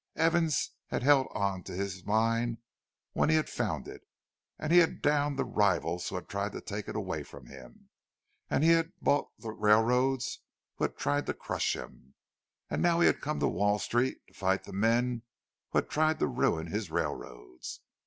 [0.15, 2.57] Evans had held on to his mine
[3.13, 4.01] when he had found it,
[4.57, 7.87] and he had downed the rivals who had tried to take it away from him,
[8.49, 10.39] and he had bought the railroads
[10.77, 14.63] who had tried to crush him—and now he had come to Wall Street to fight
[14.63, 15.21] the men
[15.69, 17.81] who had tried to ruin his railroads.